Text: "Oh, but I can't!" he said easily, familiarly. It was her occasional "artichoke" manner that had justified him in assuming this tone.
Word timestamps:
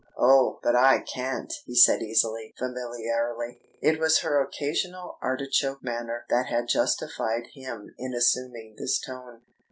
"Oh, 0.17 0.59
but 0.63 0.75
I 0.75 1.01
can't!" 1.01 1.53
he 1.67 1.75
said 1.75 2.01
easily, 2.01 2.55
familiarly. 2.57 3.59
It 3.83 3.99
was 3.99 4.21
her 4.21 4.41
occasional 4.41 5.19
"artichoke" 5.21 5.83
manner 5.83 6.25
that 6.27 6.47
had 6.47 6.69
justified 6.69 7.49
him 7.53 7.93
in 7.99 8.15
assuming 8.15 8.77
this 8.79 8.99
tone. 8.99 9.43